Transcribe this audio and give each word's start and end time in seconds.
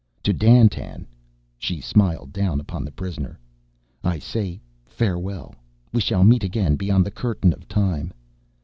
To 0.23 0.33
Dandtan," 0.33 1.05
she 1.59 1.79
smiled 1.79 2.33
down 2.33 2.59
upon 2.59 2.83
the 2.83 2.89
prisoner, 2.91 3.37
"I 4.03 4.17
say 4.17 4.59
farewell. 4.83 5.53
We 5.93 6.01
shall 6.01 6.23
meet 6.23 6.43
again 6.43 6.75
beyond 6.75 7.05
the 7.05 7.11
Curtain 7.11 7.53
of 7.53 7.67
Time." 7.67 8.11